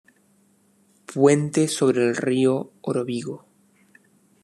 Puente 1.05 1.67
sobre 1.67 2.01
el 2.07 2.15
río 2.15 2.71
Órbigo. 2.81 3.45